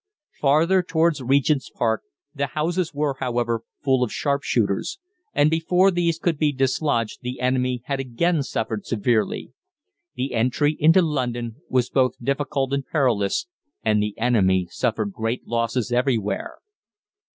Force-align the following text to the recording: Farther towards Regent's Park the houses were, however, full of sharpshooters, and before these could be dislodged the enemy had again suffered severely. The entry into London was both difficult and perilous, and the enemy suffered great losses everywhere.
Farther 0.39 0.81
towards 0.81 1.21
Regent's 1.21 1.69
Park 1.69 2.01
the 2.33 2.47
houses 2.47 2.91
were, 2.91 3.17
however, 3.19 3.61
full 3.83 4.01
of 4.03 4.11
sharpshooters, 4.11 4.97
and 5.31 5.47
before 5.47 5.91
these 5.91 6.17
could 6.17 6.39
be 6.39 6.51
dislodged 6.51 7.19
the 7.21 7.39
enemy 7.39 7.83
had 7.85 7.99
again 7.99 8.41
suffered 8.41 8.83
severely. 8.87 9.53
The 10.15 10.33
entry 10.33 10.75
into 10.79 11.03
London 11.03 11.57
was 11.69 11.91
both 11.91 12.15
difficult 12.19 12.73
and 12.73 12.83
perilous, 12.83 13.45
and 13.83 14.01
the 14.01 14.17
enemy 14.17 14.65
suffered 14.71 15.11
great 15.13 15.45
losses 15.45 15.91
everywhere. 15.91 16.57